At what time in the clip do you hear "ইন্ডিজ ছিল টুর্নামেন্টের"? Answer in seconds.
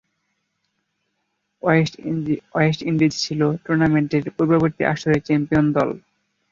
2.89-4.23